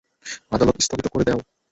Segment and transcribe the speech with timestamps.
[0.51, 1.39] আদালত স্থগিত করে দেও।